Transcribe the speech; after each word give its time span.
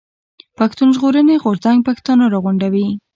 پښتون 0.57 0.87
ژغورني 0.95 1.35
غورځنګ 1.43 1.79
پښتانه 1.87 2.25
راغونډوي. 2.33 2.87